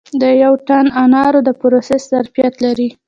[0.21, 2.89] د یو ټن انارو د پروسس ظرفیت لري